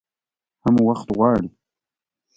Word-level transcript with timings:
هم 0.63 0.75
وخت 0.87 1.07
غواړي. 1.17 1.47